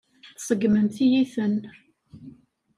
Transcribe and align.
Tseggmemt-iyi-ten. 0.37 1.55